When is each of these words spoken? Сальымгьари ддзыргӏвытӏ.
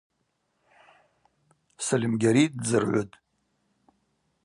Сальымгьари 1.85 2.43
ддзыргӏвытӏ. 2.51 3.15